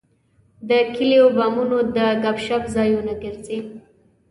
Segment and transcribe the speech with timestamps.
[0.69, 3.59] د کلیو بامونه د ګپ شپ ځایونه ګرځي.